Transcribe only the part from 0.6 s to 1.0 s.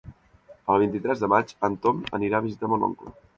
El